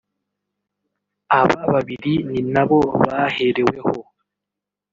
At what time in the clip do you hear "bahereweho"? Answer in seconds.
3.05-3.93